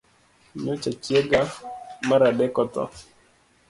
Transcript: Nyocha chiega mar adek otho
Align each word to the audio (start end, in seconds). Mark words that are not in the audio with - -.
Nyocha 0.63 0.91
chiega 1.03 1.41
mar 2.07 2.21
adek 2.29 2.53
otho 2.63 2.83